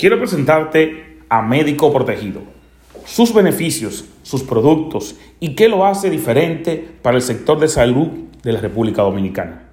[0.00, 2.40] Quiero presentarte a Médico Protegido,
[3.04, 8.08] sus beneficios, sus productos y qué lo hace diferente para el sector de salud
[8.42, 9.69] de la República Dominicana.